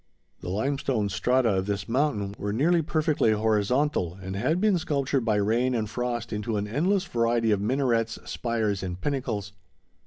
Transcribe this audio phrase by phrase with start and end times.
[0.39, 5.35] The limestone strata of this mountain were nearly perfectly horizontal, and had been sculptured by
[5.35, 9.53] rain and frost into an endless variety of minarets, spires, and pinnacles.